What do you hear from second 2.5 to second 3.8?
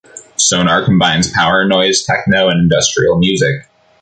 industrial music.